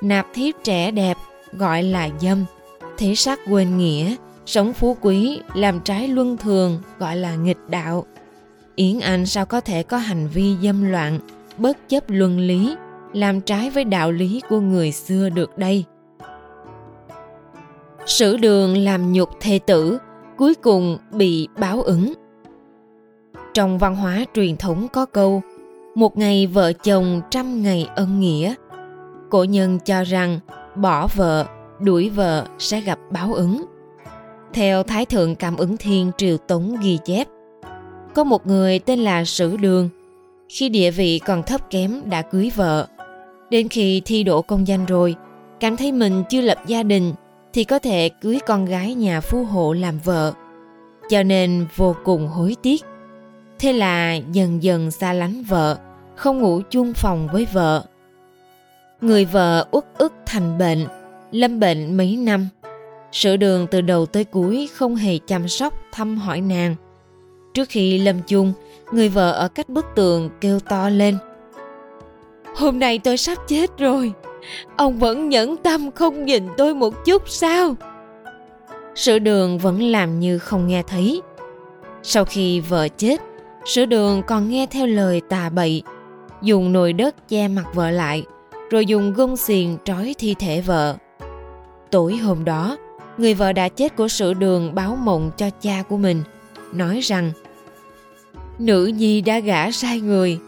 nạp 0.01 0.27
thiếp 0.33 0.55
trẻ 0.63 0.91
đẹp 0.91 1.17
gọi 1.53 1.83
là 1.83 2.09
dâm, 2.21 2.45
thế 2.97 3.15
sắc 3.15 3.39
quên 3.49 3.77
nghĩa, 3.77 4.15
sống 4.45 4.73
phú 4.73 4.97
quý, 5.01 5.39
làm 5.53 5.79
trái 5.79 6.07
luân 6.07 6.37
thường 6.37 6.81
gọi 6.99 7.15
là 7.15 7.35
nghịch 7.35 7.69
đạo. 7.69 8.05
Yến 8.81 8.99
Anh 8.99 9.25
sao 9.25 9.45
có 9.45 9.61
thể 9.61 9.83
có 9.83 9.97
hành 9.97 10.27
vi 10.27 10.55
dâm 10.63 10.91
loạn, 10.91 11.19
bất 11.57 11.89
chấp 11.89 12.03
luân 12.07 12.39
lý, 12.39 12.75
làm 13.13 13.41
trái 13.41 13.69
với 13.69 13.83
đạo 13.83 14.11
lý 14.11 14.41
của 14.49 14.59
người 14.59 14.91
xưa 14.91 15.29
được 15.29 15.57
đây. 15.57 15.83
Sử 18.05 18.37
đường 18.37 18.77
làm 18.77 19.13
nhục 19.13 19.29
thê 19.39 19.59
tử, 19.65 19.97
cuối 20.37 20.55
cùng 20.55 20.97
bị 21.11 21.47
báo 21.59 21.81
ứng. 21.81 22.13
Trong 23.53 23.77
văn 23.77 23.95
hóa 23.95 24.25
truyền 24.35 24.57
thống 24.57 24.87
có 24.93 25.05
câu, 25.05 25.41
một 25.95 26.17
ngày 26.17 26.47
vợ 26.47 26.73
chồng 26.73 27.21
trăm 27.29 27.63
ngày 27.63 27.89
ân 27.95 28.19
nghĩa. 28.19 28.53
Cổ 29.29 29.43
nhân 29.43 29.79
cho 29.85 30.03
rằng 30.03 30.39
bỏ 30.75 31.07
vợ, 31.15 31.45
đuổi 31.79 32.09
vợ 32.09 32.45
sẽ 32.59 32.81
gặp 32.81 32.99
báo 33.11 33.33
ứng. 33.33 33.65
Theo 34.53 34.83
Thái 34.83 35.05
Thượng 35.05 35.35
Cảm 35.35 35.57
ứng 35.57 35.77
Thiên 35.77 36.11
Triều 36.17 36.37
Tống 36.37 36.75
ghi 36.81 36.99
chép, 37.05 37.27
có 38.13 38.23
một 38.23 38.47
người 38.47 38.79
tên 38.79 38.99
là 38.99 39.25
Sử 39.25 39.57
Đường. 39.57 39.89
Khi 40.49 40.69
địa 40.69 40.91
vị 40.91 41.19
còn 41.19 41.43
thấp 41.43 41.69
kém 41.69 42.01
đã 42.09 42.21
cưới 42.21 42.51
vợ. 42.55 42.87
Đến 43.49 43.67
khi 43.67 44.01
thi 44.05 44.23
đỗ 44.23 44.41
công 44.41 44.67
danh 44.67 44.85
rồi, 44.85 45.15
cảm 45.59 45.77
thấy 45.77 45.91
mình 45.91 46.23
chưa 46.29 46.41
lập 46.41 46.57
gia 46.67 46.83
đình 46.83 47.13
thì 47.53 47.63
có 47.63 47.79
thể 47.79 48.09
cưới 48.09 48.39
con 48.47 48.65
gái 48.65 48.93
nhà 48.93 49.21
phú 49.21 49.43
hộ 49.43 49.73
làm 49.73 49.99
vợ. 50.03 50.33
Cho 51.09 51.23
nên 51.23 51.65
vô 51.75 51.95
cùng 52.03 52.27
hối 52.27 52.55
tiếc. 52.61 52.83
Thế 53.59 53.73
là 53.73 54.15
dần 54.15 54.63
dần 54.63 54.91
xa 54.91 55.13
lánh 55.13 55.43
vợ, 55.43 55.77
không 56.15 56.41
ngủ 56.41 56.61
chung 56.69 56.93
phòng 56.93 57.27
với 57.31 57.47
vợ. 57.53 57.85
Người 59.01 59.25
vợ 59.25 59.67
uất 59.71 59.85
ức 59.97 60.13
thành 60.25 60.57
bệnh, 60.57 60.85
lâm 61.31 61.59
bệnh 61.59 61.97
mấy 61.97 62.17
năm. 62.17 62.47
Sử 63.11 63.37
đường 63.37 63.67
từ 63.71 63.81
đầu 63.81 64.05
tới 64.05 64.23
cuối 64.23 64.69
không 64.73 64.95
hề 64.95 65.17
chăm 65.27 65.47
sóc 65.47 65.73
thăm 65.91 66.17
hỏi 66.17 66.41
nàng– 66.41 66.75
Trước 67.53 67.69
khi 67.69 67.97
lâm 67.97 68.15
chung, 68.27 68.53
người 68.91 69.09
vợ 69.09 69.31
ở 69.31 69.47
cách 69.47 69.69
bức 69.69 69.85
tường 69.95 70.29
kêu 70.41 70.59
to 70.59 70.89
lên. 70.89 71.17
Hôm 72.55 72.79
nay 72.79 72.99
tôi 72.99 73.17
sắp 73.17 73.37
chết 73.47 73.77
rồi. 73.77 74.13
Ông 74.77 74.99
vẫn 74.99 75.29
nhẫn 75.29 75.57
tâm 75.57 75.91
không 75.91 76.25
nhìn 76.25 76.47
tôi 76.57 76.75
một 76.75 77.05
chút 77.05 77.29
sao? 77.29 77.75
sữa 78.95 79.19
đường 79.19 79.57
vẫn 79.57 79.81
làm 79.81 80.19
như 80.19 80.39
không 80.39 80.67
nghe 80.67 80.83
thấy. 80.83 81.21
Sau 82.03 82.25
khi 82.25 82.59
vợ 82.59 82.87
chết, 82.87 83.21
Sửa 83.65 83.85
đường 83.85 84.23
còn 84.27 84.49
nghe 84.49 84.65
theo 84.65 84.87
lời 84.87 85.21
tà 85.29 85.49
bậy, 85.49 85.83
dùng 86.41 86.73
nồi 86.73 86.93
đất 86.93 87.29
che 87.29 87.47
mặt 87.47 87.65
vợ 87.73 87.91
lại, 87.91 88.25
rồi 88.69 88.85
dùng 88.85 89.13
gông 89.13 89.37
xiềng 89.37 89.77
trói 89.85 90.15
thi 90.17 90.35
thể 90.39 90.61
vợ. 90.61 90.95
Tối 91.91 92.17
hôm 92.17 92.45
đó, 92.45 92.77
người 93.17 93.33
vợ 93.33 93.53
đã 93.53 93.69
chết 93.69 93.95
của 93.95 94.07
sửa 94.07 94.33
đường 94.33 94.75
báo 94.75 94.95
mộng 94.95 95.31
cho 95.37 95.49
cha 95.61 95.83
của 95.89 95.97
mình, 95.97 96.23
nói 96.73 96.99
rằng 96.99 97.31
Nữ 98.59 98.85
nhi 98.85 99.21
đã 99.21 99.39
gả 99.39 99.71
sai 99.71 100.01
người, 100.01 100.39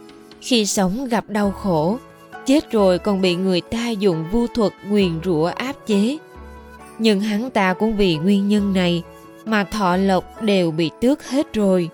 khi 0.41 0.65
sống 0.65 1.07
gặp 1.09 1.25
đau 1.27 1.51
khổ, 1.51 1.97
chết 2.45 2.71
rồi 2.71 2.99
còn 2.99 3.21
bị 3.21 3.35
người 3.35 3.61
ta 3.61 3.89
dùng 3.89 4.25
vu 4.31 4.47
thuật 4.47 4.73
nguyền 4.89 5.19
rủa 5.23 5.45
áp 5.45 5.73
chế. 5.85 6.17
Nhưng 6.99 7.19
hắn 7.19 7.49
ta 7.49 7.73
cũng 7.73 7.97
vì 7.97 8.15
nguyên 8.15 8.47
nhân 8.47 8.73
này 8.73 9.03
mà 9.45 9.63
thọ 9.63 9.97
lộc 9.97 10.41
đều 10.41 10.71
bị 10.71 10.91
tước 11.01 11.29
hết 11.29 11.53
rồi. 11.53 11.89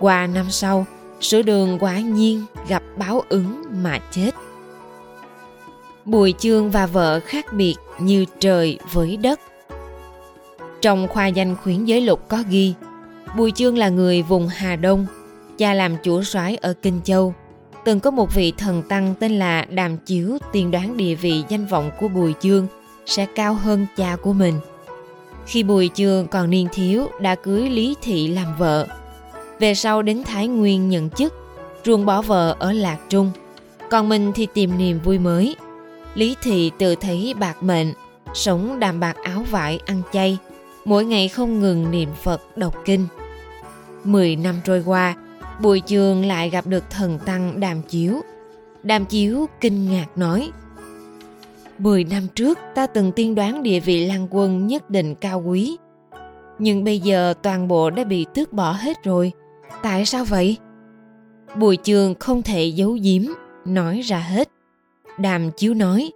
Qua 0.00 0.26
năm 0.26 0.50
sau, 0.50 0.86
sửa 1.20 1.42
đường 1.42 1.78
quả 1.80 1.98
nhiên 1.98 2.44
gặp 2.68 2.82
báo 2.96 3.22
ứng 3.28 3.62
mà 3.82 3.98
chết. 4.12 4.30
Bùi 6.04 6.34
chương 6.38 6.70
và 6.70 6.86
vợ 6.86 7.20
khác 7.20 7.52
biệt 7.52 7.74
như 7.98 8.24
trời 8.40 8.78
với 8.92 9.16
đất. 9.16 9.40
Trong 10.80 11.08
khoa 11.08 11.26
danh 11.26 11.56
khuyến 11.56 11.84
giới 11.84 12.00
lục 12.00 12.28
có 12.28 12.42
ghi, 12.50 12.74
Bùi 13.36 13.50
chương 13.50 13.78
là 13.78 13.88
người 13.88 14.22
vùng 14.22 14.48
Hà 14.48 14.76
Đông, 14.76 15.06
cha 15.58 15.74
làm 15.74 15.96
chủ 16.02 16.22
soái 16.22 16.56
ở 16.56 16.74
Kinh 16.82 17.00
Châu. 17.04 17.34
Từng 17.84 18.00
có 18.00 18.10
một 18.10 18.34
vị 18.34 18.52
thần 18.58 18.82
tăng 18.82 19.14
tên 19.20 19.38
là 19.38 19.64
Đàm 19.64 19.98
Chiếu 19.98 20.38
tiên 20.52 20.70
đoán 20.70 20.96
địa 20.96 21.14
vị 21.14 21.44
danh 21.48 21.66
vọng 21.66 21.90
của 22.00 22.08
Bùi 22.08 22.34
chương 22.40 22.66
sẽ 23.06 23.26
cao 23.34 23.54
hơn 23.54 23.86
cha 23.96 24.16
của 24.22 24.32
mình. 24.32 24.54
Khi 25.46 25.62
Bùi 25.62 25.90
chương 25.94 26.26
còn 26.26 26.50
niên 26.50 26.68
thiếu 26.72 27.06
đã 27.20 27.34
cưới 27.34 27.70
Lý 27.70 27.94
Thị 28.02 28.28
làm 28.28 28.56
vợ. 28.58 28.86
Về 29.58 29.74
sau 29.74 30.02
đến 30.02 30.24
Thái 30.24 30.48
Nguyên 30.48 30.88
nhận 30.88 31.10
chức, 31.10 31.34
ruồng 31.84 32.06
bỏ 32.06 32.22
vợ 32.22 32.56
ở 32.58 32.72
Lạc 32.72 32.98
Trung. 33.08 33.32
Còn 33.90 34.08
mình 34.08 34.32
thì 34.34 34.46
tìm 34.54 34.78
niềm 34.78 35.00
vui 35.04 35.18
mới. 35.18 35.56
Lý 36.14 36.36
Thị 36.42 36.70
tự 36.78 36.94
thấy 36.94 37.34
bạc 37.40 37.62
mệnh, 37.62 37.92
sống 38.34 38.80
đàm 38.80 39.00
bạc 39.00 39.16
áo 39.22 39.44
vải 39.50 39.80
ăn 39.86 40.02
chay, 40.12 40.38
mỗi 40.84 41.04
ngày 41.04 41.28
không 41.28 41.60
ngừng 41.60 41.90
niệm 41.90 42.08
Phật 42.22 42.58
đọc 42.58 42.74
kinh. 42.84 43.06
Mười 44.06 44.36
năm 44.36 44.54
trôi 44.64 44.82
qua, 44.86 45.14
Bùi 45.60 45.80
Trường 45.80 46.24
lại 46.24 46.50
gặp 46.50 46.66
được 46.66 46.90
thần 46.90 47.18
tăng 47.18 47.60
Đàm 47.60 47.82
Chiếu. 47.82 48.14
Đàm 48.82 49.04
Chiếu 49.04 49.46
kinh 49.60 49.90
ngạc 49.90 50.06
nói, 50.16 50.50
Mười 51.78 52.04
năm 52.04 52.26
trước 52.34 52.58
ta 52.74 52.86
từng 52.86 53.12
tiên 53.12 53.34
đoán 53.34 53.62
địa 53.62 53.80
vị 53.80 54.06
lăng 54.06 54.26
quân 54.30 54.66
nhất 54.66 54.90
định 54.90 55.14
cao 55.14 55.42
quý. 55.46 55.76
Nhưng 56.58 56.84
bây 56.84 57.00
giờ 57.00 57.34
toàn 57.42 57.68
bộ 57.68 57.90
đã 57.90 58.04
bị 58.04 58.26
tước 58.34 58.52
bỏ 58.52 58.72
hết 58.72 59.04
rồi. 59.04 59.32
Tại 59.82 60.06
sao 60.06 60.24
vậy? 60.24 60.56
Bùi 61.56 61.76
trường 61.76 62.14
không 62.14 62.42
thể 62.42 62.64
giấu 62.64 62.98
giếm, 63.02 63.22
nói 63.64 64.00
ra 64.00 64.18
hết. 64.18 64.48
Đàm 65.18 65.50
chiếu 65.50 65.74
nói, 65.74 66.10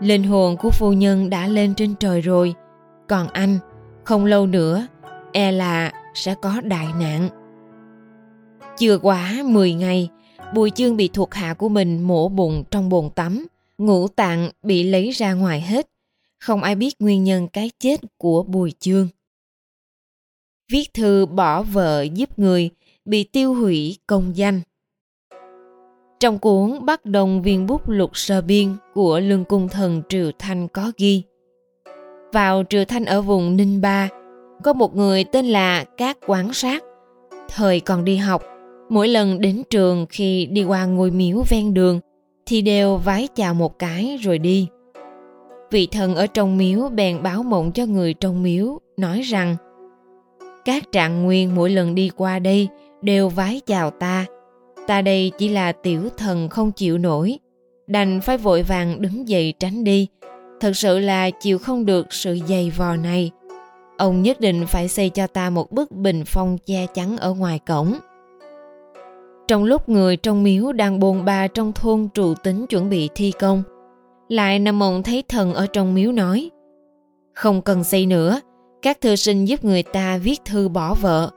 Linh 0.00 0.24
hồn 0.24 0.56
của 0.56 0.70
phu 0.70 0.92
nhân 0.92 1.30
đã 1.30 1.46
lên 1.46 1.74
trên 1.74 1.94
trời 1.94 2.20
rồi, 2.20 2.54
còn 3.08 3.28
anh, 3.28 3.58
không 4.04 4.24
lâu 4.24 4.46
nữa, 4.46 4.86
e 5.32 5.52
là 5.52 5.92
sẽ 6.14 6.34
có 6.42 6.60
đại 6.60 6.86
nạn. 7.00 7.28
Chưa 8.78 8.98
quá 8.98 9.42
10 9.44 9.74
ngày, 9.74 10.08
Bùi 10.54 10.70
Chương 10.70 10.96
bị 10.96 11.08
thuộc 11.12 11.34
hạ 11.34 11.54
của 11.54 11.68
mình 11.68 12.02
mổ 12.02 12.28
bụng 12.28 12.64
trong 12.70 12.88
bồn 12.88 13.10
tắm, 13.10 13.46
ngũ 13.78 14.08
tạng 14.08 14.50
bị 14.62 14.82
lấy 14.82 15.10
ra 15.10 15.34
ngoài 15.34 15.60
hết. 15.60 15.90
Không 16.38 16.62
ai 16.62 16.74
biết 16.74 16.94
nguyên 16.98 17.24
nhân 17.24 17.48
cái 17.48 17.70
chết 17.78 18.00
của 18.18 18.42
Bùi 18.42 18.72
Chương. 18.78 19.08
Viết 20.72 20.94
thư 20.94 21.26
bỏ 21.26 21.62
vợ 21.62 22.02
giúp 22.02 22.38
người, 22.38 22.70
bị 23.04 23.24
tiêu 23.24 23.54
hủy 23.54 23.98
công 24.06 24.36
danh. 24.36 24.60
Trong 26.20 26.38
cuốn 26.38 26.86
Bắc 26.86 27.04
Đồng 27.04 27.42
viên 27.42 27.66
bút 27.66 27.88
lục 27.88 28.10
sơ 28.14 28.42
biên 28.42 28.76
của 28.94 29.20
Lương 29.20 29.44
Cung 29.44 29.68
Thần 29.68 30.02
Triều 30.08 30.30
Thanh 30.38 30.68
có 30.68 30.92
ghi 30.96 31.22
Vào 32.32 32.62
Triều 32.70 32.84
Thanh 32.84 33.04
ở 33.04 33.22
vùng 33.22 33.56
Ninh 33.56 33.80
Ba, 33.80 34.08
có 34.62 34.72
một 34.72 34.96
người 34.96 35.24
tên 35.24 35.46
là 35.46 35.84
Cát 35.84 36.16
Quán 36.26 36.52
Sát. 36.52 36.84
Thời 37.48 37.80
còn 37.80 38.04
đi 38.04 38.16
học, 38.16 38.42
mỗi 38.88 39.08
lần 39.08 39.40
đến 39.40 39.62
trường 39.70 40.06
khi 40.08 40.46
đi 40.46 40.64
qua 40.64 40.84
ngôi 40.84 41.10
miếu 41.10 41.42
ven 41.48 41.74
đường 41.74 42.00
thì 42.46 42.62
đều 42.62 42.96
vái 42.96 43.28
chào 43.34 43.54
một 43.54 43.78
cái 43.78 44.18
rồi 44.22 44.38
đi. 44.38 44.68
Vị 45.70 45.86
thần 45.86 46.14
ở 46.14 46.26
trong 46.26 46.58
miếu 46.58 46.88
bèn 46.88 47.22
báo 47.22 47.42
mộng 47.42 47.72
cho 47.72 47.86
người 47.86 48.14
trong 48.14 48.42
miếu, 48.42 48.78
nói 48.96 49.20
rằng 49.20 49.56
Các 50.64 50.92
trạng 50.92 51.22
nguyên 51.22 51.54
mỗi 51.54 51.70
lần 51.70 51.94
đi 51.94 52.10
qua 52.16 52.38
đây 52.38 52.68
đều 53.02 53.28
vái 53.28 53.60
chào 53.66 53.90
ta. 53.90 54.26
Ta 54.86 55.02
đây 55.02 55.32
chỉ 55.38 55.48
là 55.48 55.72
tiểu 55.72 56.08
thần 56.16 56.48
không 56.48 56.72
chịu 56.72 56.98
nổi, 56.98 57.38
đành 57.86 58.20
phải 58.20 58.38
vội 58.38 58.62
vàng 58.62 59.02
đứng 59.02 59.28
dậy 59.28 59.54
tránh 59.58 59.84
đi. 59.84 60.06
Thật 60.60 60.72
sự 60.76 60.98
là 60.98 61.30
chịu 61.30 61.58
không 61.58 61.86
được 61.86 62.12
sự 62.12 62.38
dày 62.48 62.70
vò 62.70 62.96
này. 62.96 63.30
Ông 64.00 64.22
nhất 64.22 64.40
định 64.40 64.66
phải 64.66 64.88
xây 64.88 65.10
cho 65.10 65.26
ta 65.26 65.50
một 65.50 65.72
bức 65.72 65.90
bình 65.90 66.22
phong 66.26 66.58
che 66.66 66.86
chắn 66.94 67.16
ở 67.16 67.34
ngoài 67.34 67.58
cổng. 67.66 67.94
Trong 69.48 69.64
lúc 69.64 69.88
người 69.88 70.16
trong 70.16 70.42
miếu 70.42 70.72
đang 70.72 71.00
bồn 71.00 71.24
ba 71.24 71.46
trong 71.46 71.72
thôn 71.72 72.08
trụ 72.14 72.34
tính 72.34 72.66
chuẩn 72.66 72.90
bị 72.90 73.08
thi 73.14 73.32
công, 73.38 73.62
lại 74.28 74.58
nằm 74.58 74.78
mộng 74.78 75.02
thấy 75.02 75.24
thần 75.28 75.54
ở 75.54 75.66
trong 75.66 75.94
miếu 75.94 76.12
nói 76.12 76.50
Không 77.34 77.62
cần 77.62 77.84
xây 77.84 78.06
nữa, 78.06 78.40
các 78.82 79.00
thư 79.00 79.16
sinh 79.16 79.44
giúp 79.44 79.64
người 79.64 79.82
ta 79.82 80.18
viết 80.18 80.40
thư 80.44 80.68
bỏ 80.68 80.94
vợ, 80.94 81.30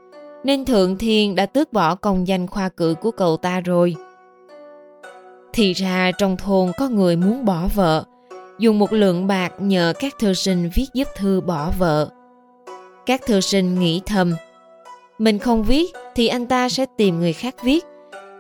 nên 0.43 0.65
Thượng 0.65 0.97
Thiên 0.97 1.35
đã 1.35 1.45
tước 1.45 1.73
bỏ 1.73 1.95
công 1.95 2.27
danh 2.27 2.47
khoa 2.47 2.69
cử 2.69 2.95
của 3.01 3.11
cậu 3.11 3.37
ta 3.37 3.61
rồi. 3.61 3.95
Thì 5.53 5.73
ra 5.73 6.11
trong 6.17 6.37
thôn 6.37 6.71
có 6.77 6.89
người 6.89 7.15
muốn 7.15 7.45
bỏ 7.45 7.67
vợ, 7.75 8.03
dùng 8.59 8.79
một 8.79 8.93
lượng 8.93 9.27
bạc 9.27 9.53
nhờ 9.59 9.93
các 9.99 10.13
thư 10.19 10.33
sinh 10.33 10.69
viết 10.75 10.85
giúp 10.93 11.07
thư 11.15 11.41
bỏ 11.41 11.71
vợ. 11.79 12.09
Các 13.05 13.21
thư 13.25 13.41
sinh 13.41 13.79
nghĩ 13.79 14.01
thầm, 14.05 14.33
mình 15.17 15.39
không 15.39 15.63
viết 15.63 15.93
thì 16.15 16.27
anh 16.27 16.45
ta 16.45 16.69
sẽ 16.69 16.85
tìm 16.97 17.19
người 17.19 17.33
khác 17.33 17.55
viết, 17.63 17.85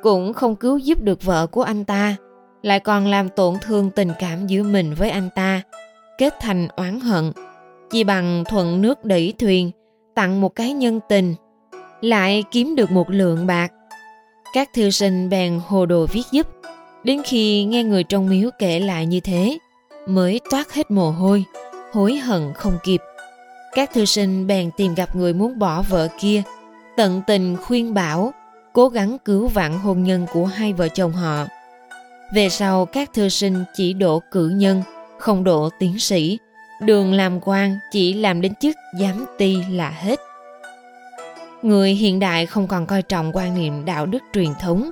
cũng 0.03 0.33
không 0.33 0.55
cứu 0.55 0.77
giúp 0.77 1.01
được 1.01 1.23
vợ 1.23 1.47
của 1.47 1.63
anh 1.63 1.85
ta, 1.85 2.15
lại 2.61 2.79
còn 2.79 3.07
làm 3.07 3.29
tổn 3.29 3.55
thương 3.61 3.89
tình 3.89 4.11
cảm 4.19 4.47
giữa 4.47 4.63
mình 4.63 4.93
với 4.93 5.09
anh 5.09 5.29
ta, 5.35 5.61
kết 6.17 6.33
thành 6.41 6.67
oán 6.75 6.99
hận. 6.99 7.31
Chỉ 7.89 8.03
bằng 8.03 8.43
thuận 8.49 8.81
nước 8.81 9.05
đẩy 9.05 9.33
thuyền, 9.39 9.71
tặng 10.15 10.41
một 10.41 10.55
cái 10.55 10.73
nhân 10.73 10.99
tình 11.09 11.35
lại 12.01 12.43
kiếm 12.51 12.75
được 12.75 12.91
một 12.91 13.09
lượng 13.09 13.47
bạc. 13.47 13.71
Các 14.53 14.69
thư 14.73 14.89
sinh 14.89 15.29
bèn 15.29 15.59
hồ 15.67 15.85
đồ 15.85 16.05
viết 16.11 16.23
giúp, 16.31 16.47
đến 17.03 17.21
khi 17.25 17.63
nghe 17.63 17.83
người 17.83 18.03
trong 18.03 18.29
miếu 18.29 18.49
kể 18.59 18.79
lại 18.79 19.05
như 19.05 19.19
thế, 19.19 19.57
mới 20.07 20.39
toát 20.51 20.73
hết 20.73 20.91
mồ 20.91 21.11
hôi, 21.11 21.43
hối 21.93 22.15
hận 22.15 22.53
không 22.53 22.77
kịp. 22.83 23.01
Các 23.75 23.93
thư 23.93 24.05
sinh 24.05 24.47
bèn 24.47 24.71
tìm 24.77 24.95
gặp 24.95 25.15
người 25.15 25.33
muốn 25.33 25.59
bỏ 25.59 25.81
vợ 25.81 26.07
kia, 26.19 26.41
tận 26.97 27.21
tình 27.27 27.57
khuyên 27.57 27.93
bảo, 27.93 28.33
cố 28.73 28.89
gắng 28.89 29.17
cứu 29.25 29.47
vãn 29.47 29.79
hôn 29.79 30.03
nhân 30.03 30.25
của 30.33 30.45
hai 30.45 30.73
vợ 30.73 30.87
chồng 30.87 31.11
họ. 31.11 31.45
Về 32.33 32.49
sau 32.49 32.85
các 32.85 33.13
thư 33.13 33.29
sinh 33.29 33.63
chỉ 33.73 33.93
đỗ 33.93 34.21
cử 34.31 34.49
nhân, 34.49 34.81
không 35.17 35.43
đỗ 35.43 35.69
tiến 35.79 35.99
sĩ, 35.99 36.37
đường 36.81 37.13
làm 37.13 37.39
quan 37.39 37.77
chỉ 37.91 38.13
làm 38.13 38.41
đến 38.41 38.55
chức 38.55 38.75
giám 38.99 39.25
ty 39.37 39.57
là 39.69 39.89
hết. 39.89 40.19
Người 41.61 41.93
hiện 41.93 42.19
đại 42.19 42.45
không 42.45 42.67
còn 42.67 42.85
coi 42.85 43.01
trọng 43.01 43.31
quan 43.33 43.59
niệm 43.59 43.85
đạo 43.85 44.05
đức 44.05 44.23
truyền 44.33 44.53
thống, 44.59 44.89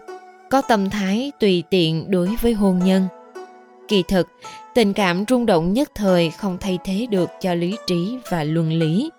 có 0.49 0.61
tâm 0.61 0.89
thái 0.89 1.31
tùy 1.39 1.63
tiện 1.69 2.11
đối 2.11 2.35
với 2.41 2.53
hôn 2.53 2.79
nhân. 2.79 3.07
Kỳ 3.87 4.03
thực, 4.07 4.27
tình 4.75 4.93
cảm 4.93 5.23
rung 5.29 5.45
động 5.45 5.73
nhất 5.73 5.91
thời 5.95 6.29
không 6.29 6.57
thay 6.59 6.79
thế 6.83 7.05
được 7.09 7.29
cho 7.41 7.53
lý 7.53 7.75
trí 7.87 8.17
và 8.29 8.43
luân 8.43 8.73
lý. 8.73 9.09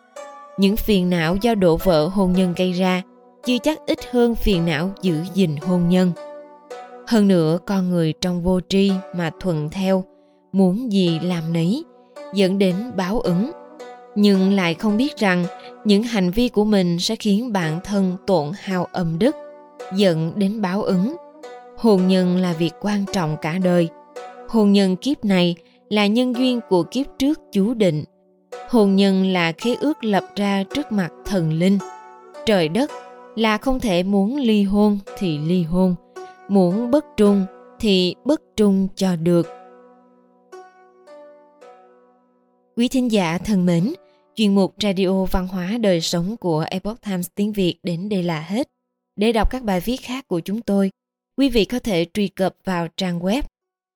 Những 0.58 0.76
phiền 0.76 1.10
não 1.10 1.36
do 1.36 1.54
đổ 1.54 1.76
vỡ 1.76 2.06
hôn 2.06 2.32
nhân 2.32 2.54
gây 2.56 2.72
ra 2.72 3.02
chưa 3.44 3.58
chắc 3.58 3.78
ít 3.86 3.98
hơn 4.10 4.34
phiền 4.34 4.66
não 4.66 4.90
giữ 5.02 5.16
gìn 5.34 5.56
hôn 5.56 5.88
nhân. 5.88 6.12
Hơn 7.06 7.28
nữa, 7.28 7.58
con 7.66 7.90
người 7.90 8.14
trong 8.20 8.42
vô 8.42 8.60
tri 8.68 8.92
mà 9.16 9.30
thuận 9.40 9.70
theo, 9.70 10.04
muốn 10.52 10.92
gì 10.92 11.18
làm 11.22 11.52
nấy, 11.52 11.84
dẫn 12.34 12.58
đến 12.58 12.74
báo 12.96 13.20
ứng 13.20 13.50
nhưng 14.14 14.52
lại 14.52 14.74
không 14.74 14.96
biết 14.96 15.16
rằng 15.16 15.44
những 15.84 16.02
hành 16.02 16.30
vi 16.30 16.48
của 16.48 16.64
mình 16.64 16.98
sẽ 16.98 17.16
khiến 17.16 17.52
bản 17.52 17.80
thân 17.84 18.16
tổn 18.26 18.50
hao 18.60 18.84
âm 18.84 19.18
đức 19.18 19.36
dẫn 19.94 20.32
đến 20.36 20.60
báo 20.60 20.82
ứng 20.82 21.16
hôn 21.78 22.08
nhân 22.08 22.36
là 22.36 22.52
việc 22.52 22.72
quan 22.80 23.04
trọng 23.12 23.36
cả 23.42 23.58
đời 23.64 23.88
hôn 24.52 24.72
nhân 24.72 24.96
kiếp 24.96 25.24
này 25.24 25.54
là 25.88 26.06
nhân 26.06 26.34
duyên 26.36 26.60
của 26.68 26.82
kiếp 26.82 27.06
trước 27.18 27.40
chú 27.52 27.74
định. 27.74 28.04
Hôn 28.68 28.96
nhân 28.96 29.26
là 29.26 29.52
khế 29.52 29.74
ước 29.74 30.04
lập 30.04 30.24
ra 30.36 30.64
trước 30.74 30.92
mặt 30.92 31.10
thần 31.24 31.52
linh. 31.52 31.78
Trời 32.46 32.68
đất 32.68 32.90
là 33.36 33.58
không 33.58 33.80
thể 33.80 34.02
muốn 34.02 34.36
ly 34.36 34.62
hôn 34.62 34.98
thì 35.18 35.38
ly 35.38 35.62
hôn 35.62 35.94
muốn 36.48 36.90
bất 36.90 37.04
trung 37.16 37.46
thì 37.80 38.14
bất 38.24 38.40
trung 38.56 38.88
cho 38.96 39.16
được. 39.16 39.46
Quý 42.76 42.88
thính 42.88 43.12
giả 43.12 43.38
thân 43.38 43.66
mến 43.66 43.94
chuyên 44.34 44.54
mục 44.54 44.74
Radio 44.82 45.24
Văn 45.24 45.48
hóa 45.48 45.78
Đời 45.80 46.00
Sống 46.00 46.36
của 46.36 46.64
Epoch 46.70 47.00
Times 47.00 47.28
tiếng 47.34 47.52
Việt 47.52 47.76
đến 47.82 48.08
đây 48.08 48.22
là 48.22 48.40
hết. 48.40 48.68
Để 49.16 49.32
đọc 49.32 49.50
các 49.50 49.62
bài 49.62 49.80
viết 49.80 49.96
khác 49.96 50.28
của 50.28 50.40
chúng 50.40 50.62
tôi, 50.62 50.90
quý 51.36 51.48
vị 51.48 51.64
có 51.64 51.78
thể 51.78 52.06
truy 52.14 52.28
cập 52.28 52.54
vào 52.64 52.88
trang 52.96 53.20
web 53.20 53.42